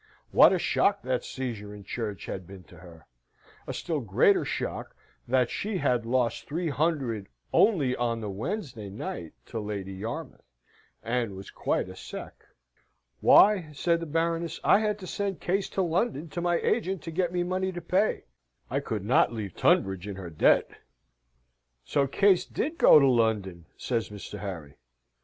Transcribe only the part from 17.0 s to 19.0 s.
to get me money to pay I